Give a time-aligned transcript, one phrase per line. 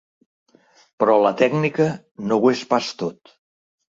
[1.01, 1.87] Però la tècnica
[2.31, 3.35] no ho és pas tot.